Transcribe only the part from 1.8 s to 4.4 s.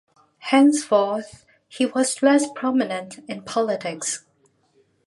was less prominent in politics.